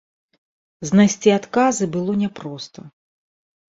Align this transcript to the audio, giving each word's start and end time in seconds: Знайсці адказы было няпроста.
Знайсці 0.91 1.35
адказы 1.39 1.85
было 1.99 2.19
няпроста. 2.25 2.79